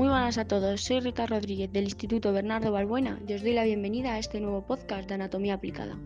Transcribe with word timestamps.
Muy 0.00 0.08
buenas 0.08 0.38
a 0.38 0.46
todos, 0.46 0.80
soy 0.80 1.00
Rita 1.00 1.26
Rodríguez 1.26 1.70
del 1.70 1.84
Instituto 1.84 2.32
Bernardo 2.32 2.72
Balbuena 2.72 3.20
y 3.28 3.34
os 3.34 3.42
doy 3.42 3.52
la 3.52 3.64
bienvenida 3.64 4.14
a 4.14 4.18
este 4.18 4.40
nuevo 4.40 4.64
podcast 4.66 5.06
de 5.06 5.16
Anatomía 5.16 5.52
Aplicada. 5.52 5.98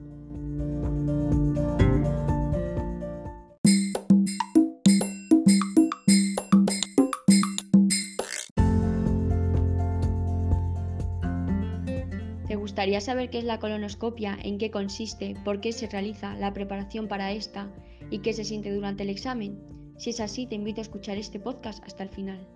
¿Te 12.49 12.56
gustaría 12.56 13.01
saber 13.01 13.31
qué 13.31 13.38
es 13.38 13.45
la 13.45 13.61
colonoscopia, 13.61 14.37
en 14.42 14.58
qué 14.58 14.72
consiste, 14.72 15.37
por 15.45 15.61
qué 15.61 15.71
se 15.71 15.87
realiza, 15.87 16.34
la 16.34 16.52
preparación 16.52 17.06
para 17.06 17.30
esta 17.30 17.70
y 18.11 18.19
qué 18.19 18.33
se 18.33 18.42
siente 18.42 18.73
durante 18.73 19.05
el 19.05 19.11
examen? 19.11 19.56
Si 19.98 20.11
es 20.11 20.19
así, 20.19 20.48
te 20.48 20.56
invito 20.56 20.80
a 20.80 20.83
escuchar 20.83 21.16
este 21.16 21.38
podcast 21.38 21.84
hasta 21.84 22.02
el 22.02 22.09
final. 22.09 22.53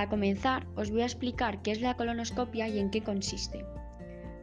Para 0.00 0.08
comenzar, 0.08 0.66
os 0.76 0.90
voy 0.90 1.02
a 1.02 1.04
explicar 1.04 1.60
qué 1.60 1.72
es 1.72 1.82
la 1.82 1.92
colonoscopia 1.92 2.66
y 2.68 2.78
en 2.78 2.88
qué 2.88 3.02
consiste. 3.02 3.66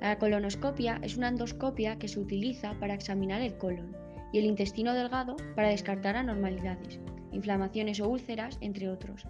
La 0.01 0.19
colonoscopia 0.19 0.99
es 1.01 1.17
una 1.17 1.29
endoscopia 1.29 1.97
que 1.97 2.07
se 2.07 2.19
utiliza 2.19 2.75
para 2.79 2.93
examinar 2.93 3.41
el 3.41 3.57
colon 3.57 3.97
y 4.31 4.37
el 4.37 4.45
intestino 4.45 4.93
delgado 4.93 5.35
para 5.55 5.69
descartar 5.69 6.15
anormalidades, 6.15 6.99
inflamaciones 7.31 7.99
o 7.99 8.07
úlceras, 8.07 8.59
entre 8.61 8.87
otros. 8.87 9.25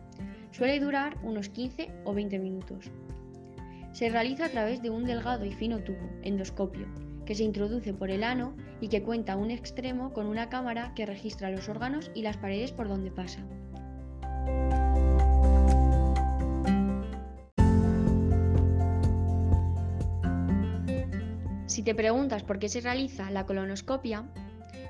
Suele 0.51 0.81
durar 0.81 1.17
unos 1.23 1.47
15 1.47 1.93
o 2.03 2.13
20 2.13 2.39
minutos. 2.39 2.91
Se 3.93 4.09
realiza 4.09 4.47
a 4.47 4.49
través 4.49 4.81
de 4.81 4.89
un 4.89 5.05
delgado 5.05 5.45
y 5.45 5.53
fino 5.53 5.79
tubo, 5.79 6.09
endoscopio, 6.23 6.87
que 7.25 7.35
se 7.35 7.45
introduce 7.45 7.93
por 7.93 8.09
el 8.09 8.25
ano 8.25 8.53
y 8.81 8.89
que 8.89 9.01
cuenta 9.01 9.37
un 9.37 9.49
extremo 9.49 10.11
con 10.11 10.27
una 10.27 10.49
cámara 10.49 10.91
que 10.93 11.05
registra 11.05 11.51
los 11.51 11.69
órganos 11.69 12.11
y 12.13 12.21
las 12.21 12.35
paredes 12.35 12.73
por 12.73 12.89
donde 12.89 13.11
pasa. 13.11 13.47
Si 21.77 21.83
te 21.83 21.93
preguntas 21.93 22.41
por 22.41 22.57
qué 22.57 22.69
se 22.69 22.81
realiza 22.81 23.29
la 23.29 23.45
colonoscopia, 23.45 24.25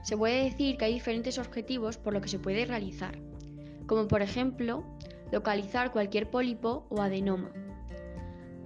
se 0.04 0.16
puede 0.16 0.46
decir 0.46 0.78
que 0.78 0.86
hay 0.86 0.94
diferentes 0.94 1.38
objetivos 1.38 1.98
por 1.98 2.14
lo 2.14 2.22
que 2.22 2.30
se 2.30 2.40
puede 2.40 2.64
realizar, 2.64 3.20
como 3.88 4.08
por 4.08 4.22
ejemplo 4.22 4.86
localizar 5.30 5.92
cualquier 5.92 6.30
pólipo 6.30 6.88
o 6.90 7.02
adenoma, 7.02 7.52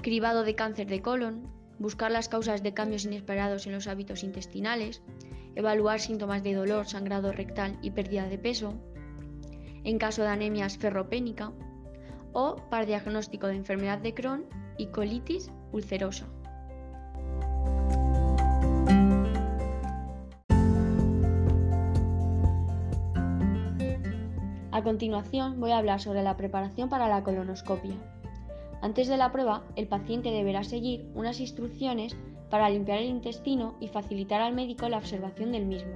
cribado 0.03 0.43
de 0.43 0.53
cáncer 0.53 0.85
de 0.85 1.01
colon, 1.01 1.51
buscar 1.79 2.11
las 2.11 2.29
causas 2.29 2.61
de 2.61 2.75
cambios 2.75 3.05
inesperados 3.05 3.65
en 3.65 3.73
los 3.73 3.87
hábitos 3.87 4.23
intestinales, 4.23 5.01
evaluar 5.55 5.99
síntomas 5.99 6.43
de 6.43 6.53
dolor, 6.53 6.85
sangrado 6.85 7.31
rectal 7.31 7.79
y 7.81 7.89
pérdida 7.89 8.27
de 8.27 8.37
peso, 8.37 8.75
en 9.83 9.97
caso 9.97 10.21
de 10.21 10.27
anemias 10.27 10.77
ferropénica, 10.77 11.53
o 12.33 12.57
para 12.69 12.85
diagnóstico 12.85 13.47
de 13.47 13.55
enfermedad 13.55 13.97
de 13.97 14.13
Crohn 14.13 14.45
y 14.77 14.91
colitis 14.91 15.49
ulcerosa. 15.71 16.27
A 24.81 24.83
continuación 24.83 25.59
voy 25.59 25.69
a 25.69 25.77
hablar 25.77 26.01
sobre 26.01 26.23
la 26.23 26.37
preparación 26.37 26.89
para 26.89 27.07
la 27.07 27.21
colonoscopia. 27.21 27.93
Antes 28.81 29.07
de 29.07 29.15
la 29.15 29.31
prueba, 29.31 29.61
el 29.75 29.87
paciente 29.87 30.31
deberá 30.31 30.63
seguir 30.63 31.07
unas 31.13 31.39
instrucciones 31.39 32.17
para 32.49 32.67
limpiar 32.67 32.97
el 32.97 33.05
intestino 33.05 33.75
y 33.79 33.89
facilitar 33.89 34.41
al 34.41 34.55
médico 34.55 34.89
la 34.89 34.97
observación 34.97 35.51
del 35.51 35.67
mismo. 35.67 35.91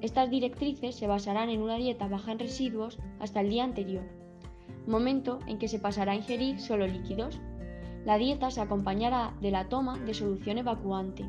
Estas 0.00 0.28
directrices 0.28 0.96
se 0.96 1.06
basarán 1.06 1.50
en 1.50 1.62
una 1.62 1.76
dieta 1.76 2.08
baja 2.08 2.32
en 2.32 2.40
residuos 2.40 2.98
hasta 3.20 3.42
el 3.42 3.50
día 3.50 3.62
anterior, 3.62 4.02
momento 4.88 5.38
en 5.46 5.58
que 5.58 5.68
se 5.68 5.78
pasará 5.78 6.10
a 6.10 6.16
ingerir 6.16 6.58
solo 6.58 6.88
líquidos. 6.88 7.38
La 8.04 8.18
dieta 8.18 8.50
se 8.50 8.60
acompañará 8.60 9.34
de 9.40 9.52
la 9.52 9.68
toma 9.68 10.00
de 10.00 10.14
solución 10.14 10.58
evacuante. 10.58 11.24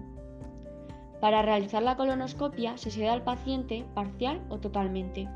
Para 1.21 1.43
realizar 1.43 1.83
la 1.83 1.95
colonoscopia 1.95 2.75
se 2.79 2.89
seda 2.89 3.13
al 3.13 3.23
paciente 3.23 3.85
parcial 3.93 4.41
o 4.49 4.57
totalmente. 4.57 5.29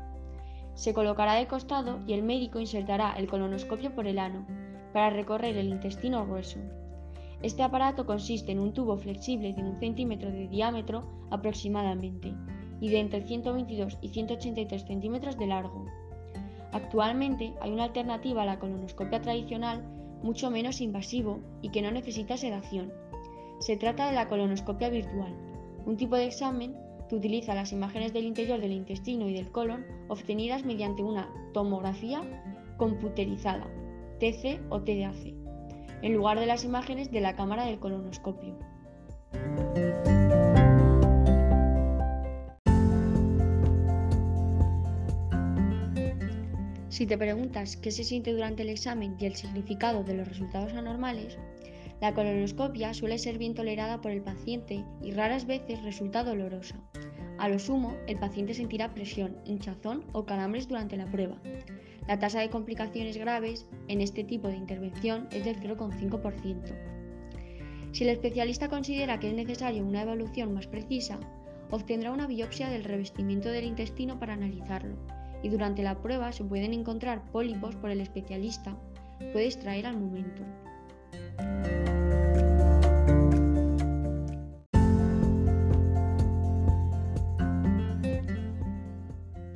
Se 0.80 0.94
colocará 0.94 1.34
de 1.34 1.46
costado 1.46 2.00
y 2.06 2.14
el 2.14 2.22
médico 2.22 2.58
insertará 2.58 3.12
el 3.12 3.28
colonoscopio 3.28 3.94
por 3.94 4.06
el 4.06 4.18
ano, 4.18 4.46
para 4.94 5.10
recorrer 5.10 5.54
el 5.58 5.68
intestino 5.68 6.24
grueso. 6.24 6.58
Este 7.42 7.62
aparato 7.62 8.06
consiste 8.06 8.52
en 8.52 8.60
un 8.60 8.72
tubo 8.72 8.96
flexible 8.96 9.52
de 9.52 9.62
un 9.62 9.78
centímetro 9.78 10.30
de 10.30 10.48
diámetro 10.48 11.04
aproximadamente 11.28 12.32
y 12.80 12.88
de 12.88 12.98
entre 12.98 13.20
122 13.20 13.98
y 14.00 14.08
183 14.08 14.86
centímetros 14.86 15.36
de 15.36 15.48
largo. 15.48 15.84
Actualmente 16.72 17.52
hay 17.60 17.72
una 17.72 17.84
alternativa 17.84 18.40
a 18.40 18.46
la 18.46 18.58
colonoscopia 18.58 19.20
tradicional 19.20 19.82
mucho 20.22 20.50
menos 20.50 20.80
invasivo 20.80 21.40
y 21.60 21.68
que 21.68 21.82
no 21.82 21.90
necesita 21.90 22.38
sedación. 22.38 22.90
Se 23.58 23.76
trata 23.76 24.06
de 24.06 24.14
la 24.14 24.28
colonoscopia 24.28 24.88
virtual, 24.88 25.36
un 25.84 25.98
tipo 25.98 26.16
de 26.16 26.24
examen 26.24 26.74
que 27.10 27.16
utiliza 27.16 27.56
las 27.56 27.72
imágenes 27.72 28.12
del 28.12 28.24
interior 28.24 28.60
del 28.60 28.70
intestino 28.70 29.28
y 29.28 29.34
del 29.34 29.50
colon 29.50 29.84
obtenidas 30.06 30.64
mediante 30.64 31.02
una 31.02 31.28
tomografía 31.52 32.22
computerizada 32.76 33.66
TC 34.20 34.60
o 34.68 34.80
TDAC, 34.80 35.34
en 36.02 36.14
lugar 36.14 36.38
de 36.38 36.46
las 36.46 36.64
imágenes 36.64 37.10
de 37.10 37.20
la 37.20 37.34
cámara 37.34 37.66
del 37.66 37.80
colonoscopio. 37.80 38.56
Si 46.90 47.06
te 47.06 47.18
preguntas 47.18 47.76
qué 47.76 47.90
se 47.90 48.04
siente 48.04 48.32
durante 48.32 48.62
el 48.62 48.68
examen 48.68 49.16
y 49.18 49.26
el 49.26 49.34
significado 49.34 50.04
de 50.04 50.14
los 50.14 50.28
resultados 50.28 50.74
anormales, 50.74 51.38
la 52.00 52.14
colonoscopia 52.14 52.94
suele 52.94 53.18
ser 53.18 53.36
bien 53.36 53.54
tolerada 53.54 54.00
por 54.00 54.10
el 54.10 54.22
paciente 54.22 54.84
y 55.02 55.12
raras 55.12 55.46
veces 55.46 55.82
resulta 55.82 56.24
dolorosa. 56.24 56.76
A 57.38 57.48
lo 57.48 57.58
sumo, 57.58 57.94
el 58.06 58.18
paciente 58.18 58.54
sentirá 58.54 58.92
presión, 58.94 59.36
hinchazón 59.44 60.04
o 60.12 60.24
calambres 60.24 60.68
durante 60.68 60.96
la 60.96 61.06
prueba. 61.06 61.36
La 62.06 62.18
tasa 62.18 62.40
de 62.40 62.50
complicaciones 62.50 63.16
graves 63.16 63.66
en 63.88 64.00
este 64.00 64.24
tipo 64.24 64.48
de 64.48 64.56
intervención 64.56 65.28
es 65.30 65.44
del 65.44 65.60
0,5%. 65.60 66.74
Si 67.92 68.04
el 68.04 68.10
especialista 68.10 68.68
considera 68.68 69.18
que 69.20 69.28
es 69.28 69.34
necesaria 69.34 69.82
una 69.82 70.02
evaluación 70.02 70.54
más 70.54 70.66
precisa, 70.66 71.18
obtendrá 71.70 72.12
una 72.12 72.26
biopsia 72.26 72.68
del 72.68 72.84
revestimiento 72.84 73.50
del 73.50 73.64
intestino 73.64 74.18
para 74.18 74.34
analizarlo, 74.34 74.96
y 75.42 75.48
durante 75.48 75.82
la 75.82 76.00
prueba 76.00 76.32
se 76.32 76.44
pueden 76.44 76.72
encontrar 76.72 77.30
pólipos 77.30 77.76
por 77.76 77.90
el 77.90 78.00
especialista, 78.00 78.76
puede 79.32 79.46
extraer 79.46 79.86
al 79.86 79.98
momento. 79.98 80.42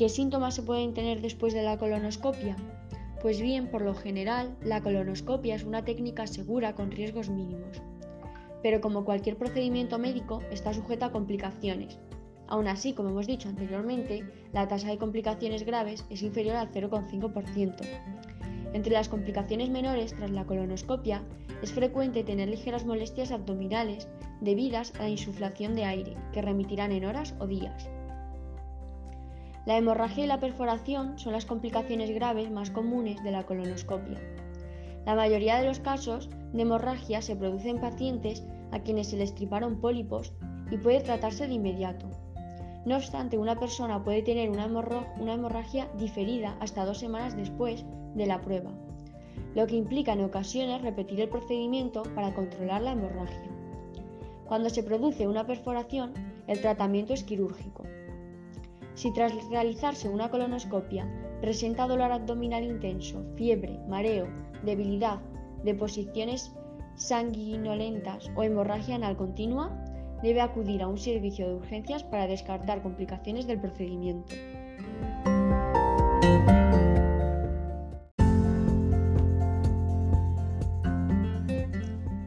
¿Qué 0.05 0.11
síntomas 0.11 0.55
se 0.55 0.63
pueden 0.63 0.93
tener 0.93 1.23
después 1.23 1.55
de 1.55 1.63
la 1.63 1.79
colonoscopia? 1.79 2.57
Pues 3.23 3.41
bien, 3.41 3.71
por 3.71 3.81
lo 3.81 3.95
general, 3.95 4.55
la 4.63 4.83
colonoscopia 4.83 5.55
es 5.55 5.65
una 5.65 5.83
técnica 5.83 6.27
segura 6.27 6.75
con 6.75 6.91
riesgos 6.91 7.31
mínimos. 7.31 7.81
Pero 8.63 8.83
como 8.83 9.07
cualquier 9.07 9.39
procedimiento 9.39 9.99
médico, 9.99 10.43
está 10.51 10.75
sujeta 10.75 11.07
a 11.07 11.11
complicaciones. 11.11 11.99
Aún 12.49 12.69
así, 12.69 12.93
como 12.93 13.09
hemos 13.09 13.27
dicho 13.27 13.49
anteriormente, 13.49 14.31
la 14.53 14.69
tasa 14.69 14.89
de 14.89 14.99
complicaciones 14.99 15.65
graves 15.65 16.05
es 16.11 16.21
inferior 16.21 16.57
al 16.57 16.71
0,5%. 16.71 17.75
Entre 18.75 18.93
las 18.93 19.09
complicaciones 19.09 19.71
menores 19.71 20.15
tras 20.15 20.33
la 20.33 20.45
colonoscopia, 20.45 21.23
es 21.63 21.73
frecuente 21.73 22.25
tener 22.25 22.51
ligeras 22.51 22.85
molestias 22.85 23.31
abdominales 23.31 24.07
debidas 24.43 24.93
a 24.97 25.05
la 25.05 25.09
insuflación 25.09 25.75
de 25.75 25.87
aire, 25.87 26.15
que 26.35 26.43
remitirán 26.43 26.93
en 26.93 27.07
horas 27.07 27.35
o 27.39 27.47
días. 27.47 27.89
La 29.67 29.79
hemorragia 29.79 30.25
y 30.25 30.27
la 30.27 30.41
perforación 30.41 31.19
son 31.19 31.33
las 31.33 31.47
complicaciones 31.47 32.11
graves 32.11 32.51
más 32.51 32.71
comunes 32.71 33.23
de 33.25 33.31
la 33.31 33.45
colonoscopia. 33.45 34.21
La 35.07 35.15
mayoría 35.15 35.57
de 35.59 35.67
los 35.67 35.81
casos 35.81 36.29
de 36.53 36.63
hemorragia 36.63 37.23
se 37.23 37.35
produce 37.35 37.71
en 37.71 37.81
pacientes 37.81 38.45
a 38.73 38.81
quienes 38.81 39.09
se 39.09 39.17
les 39.17 39.35
triparon 39.35 39.81
pólipos 39.81 40.35
y 40.71 40.77
puede 40.77 41.01
tratarse 41.01 41.47
de 41.47 41.55
inmediato. 41.55 42.11
No 42.85 42.97
obstante, 42.97 43.39
una 43.39 43.59
persona 43.59 44.05
puede 44.05 44.23
tener 44.23 44.51
una, 44.51 44.67
hemorragia 45.33 45.89
diferida 45.97 46.59
hasta 46.61 46.85
dos 46.85 46.99
semanas 46.99 47.35
después 47.35 47.87
de 48.15 48.27
la 48.27 48.43
prueba, 48.43 48.71
lo 49.55 49.67
que 49.67 49.77
implica 49.77 50.13
en 50.13 50.25
ocasiones 50.25 50.83
repetir 50.83 51.21
el 51.23 51.31
procedimiento 51.31 52.03
para 52.15 52.35
controlar 52.35 52.83
la 52.83 52.93
hemorragia. 52.93 53.51
Cuando 54.47 54.69
se 54.69 54.83
produce 54.83 55.27
una 55.27 55.47
perforación, 55.47 56.13
el 56.47 56.61
tratamiento 56.61 57.15
es 57.15 57.25
quirúrgico. 57.25 57.85
Si 58.95 59.13
tras 59.13 59.33
realizarse 59.51 60.09
una 60.09 60.31
colonoscopia 60.31 61.07
presenta 61.41 61.87
dolor 61.87 62.13
abdominal 62.13 62.65
intenso, 62.65 63.25
fiebre, 63.37 63.79
mareo, 63.89 64.29
debilidad, 64.63 65.21
deposiciones 65.65 66.55
sanguinolentas 66.97 68.31
o 68.37 68.45
hemorragia 68.45 68.95
anal 68.95 69.17
continua, 69.17 69.71
debe 70.23 70.41
acudir 70.41 70.83
a 70.83 70.89
un 70.89 70.97
servicio 70.97 71.49
de 71.49 71.57
urgencias 71.57 72.05
para 72.05 72.27
descartar 72.27 72.83
complicaciones 72.83 73.47
del 73.47 73.61
procedimiento. 73.61 74.35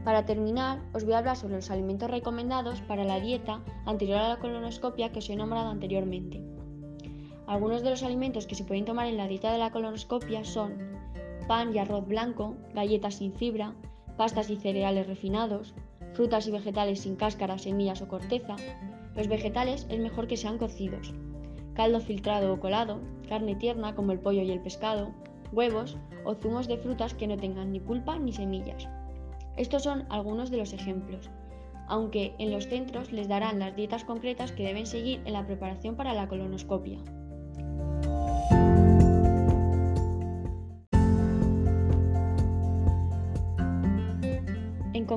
Para 0.04 0.24
terminar, 0.24 0.80
os 0.94 1.04
voy 1.04 1.14
a 1.14 1.18
hablar 1.18 1.36
sobre 1.36 1.56
los 1.56 1.70
alimentos 1.70 2.10
recomendados 2.10 2.80
para 2.82 3.04
la 3.04 3.20
dieta 3.20 3.62
anterior 3.84 4.18
a 4.18 4.28
la 4.28 4.38
colonoscopia 4.38 5.12
que 5.12 5.18
os 5.18 5.28
he 5.28 5.36
nombrado 5.36 5.68
anteriormente. 5.68 6.57
Algunos 7.48 7.82
de 7.82 7.88
los 7.88 8.02
alimentos 8.02 8.46
que 8.46 8.54
se 8.54 8.64
pueden 8.64 8.84
tomar 8.84 9.06
en 9.06 9.16
la 9.16 9.26
dieta 9.26 9.50
de 9.50 9.56
la 9.56 9.70
colonoscopia 9.70 10.44
son 10.44 10.74
pan 11.46 11.74
y 11.74 11.78
arroz 11.78 12.06
blanco, 12.06 12.56
galletas 12.74 13.14
sin 13.14 13.32
fibra, 13.32 13.72
pastas 14.18 14.50
y 14.50 14.56
cereales 14.56 15.06
refinados, 15.06 15.72
frutas 16.12 16.46
y 16.46 16.50
vegetales 16.50 17.00
sin 17.00 17.16
cáscara, 17.16 17.56
semillas 17.56 18.02
o 18.02 18.08
corteza. 18.08 18.56
Los 19.16 19.28
vegetales 19.28 19.86
es 19.88 19.98
mejor 19.98 20.26
que 20.26 20.36
sean 20.36 20.58
cocidos. 20.58 21.14
Caldo 21.72 22.00
filtrado 22.00 22.52
o 22.52 22.60
colado, 22.60 23.00
carne 23.30 23.54
tierna 23.54 23.94
como 23.94 24.12
el 24.12 24.20
pollo 24.20 24.42
y 24.42 24.50
el 24.50 24.60
pescado, 24.60 25.14
huevos 25.50 25.96
o 26.26 26.34
zumos 26.34 26.68
de 26.68 26.76
frutas 26.76 27.14
que 27.14 27.26
no 27.26 27.38
tengan 27.38 27.72
ni 27.72 27.80
pulpa 27.80 28.18
ni 28.18 28.34
semillas. 28.34 28.90
Estos 29.56 29.84
son 29.84 30.04
algunos 30.10 30.50
de 30.50 30.58
los 30.58 30.74
ejemplos, 30.74 31.30
aunque 31.86 32.34
en 32.38 32.50
los 32.50 32.68
centros 32.68 33.10
les 33.10 33.26
darán 33.26 33.58
las 33.58 33.74
dietas 33.74 34.04
concretas 34.04 34.52
que 34.52 34.64
deben 34.64 34.84
seguir 34.84 35.22
en 35.24 35.32
la 35.32 35.46
preparación 35.46 35.96
para 35.96 36.12
la 36.12 36.28
colonoscopia. 36.28 36.98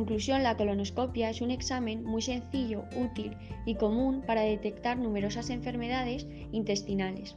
Conclusión, 0.02 0.42
la 0.42 0.58
colonoscopia 0.58 1.30
es 1.30 1.42
un 1.42 1.52
examen 1.52 2.04
muy 2.04 2.24
sencillo, 2.24 2.86
útil 2.96 3.38
y 3.68 3.76
común 3.76 4.24
para 4.26 4.42
detectar 4.42 4.98
numerosas 4.98 5.52
enfermedades 5.52 6.26
intestinales 6.52 7.36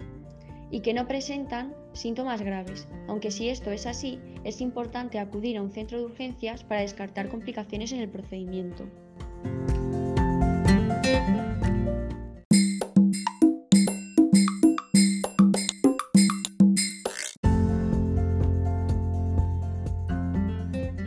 y 0.70 0.81
que 0.81 0.94
no 0.94 1.06
presentan 1.06 1.75
síntomas 1.93 2.40
graves, 2.40 2.88
aunque 3.06 3.31
si 3.31 3.50
esto 3.50 3.70
es 3.70 3.84
así, 3.84 4.19
es 4.44 4.62
importante 4.62 5.19
acudir 5.19 5.58
a 5.58 5.62
un 5.62 5.72
centro 5.72 5.99
de 5.99 6.06
urgencias 6.06 6.64
para 6.64 6.81
descartar 6.81 7.28
complicaciones 7.28 7.93
en 7.93 8.00
el 8.00 8.08
procedimiento. 8.08 8.84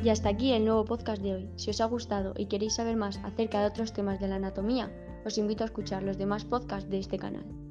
Y 0.07 0.09
hasta 0.09 0.29
aquí 0.29 0.53
el 0.53 0.63
nuevo 0.63 0.85
podcast 0.85 1.21
de 1.21 1.33
hoy. 1.33 1.49
Si 1.57 1.69
os 1.69 1.81
ha 1.81 1.85
gustado 1.85 2.33
y 2.37 2.45
queréis 2.45 2.75
saber 2.75 2.95
más 2.95 3.19
acerca 3.25 3.59
de 3.59 3.67
otros 3.67 3.91
temas 3.91 4.21
de 4.21 4.29
la 4.29 4.35
anatomía, 4.35 4.89
os 5.25 5.37
invito 5.37 5.65
a 5.65 5.67
escuchar 5.67 6.01
los 6.01 6.17
demás 6.17 6.45
podcasts 6.45 6.89
de 6.89 6.99
este 6.99 7.19
canal. 7.19 7.66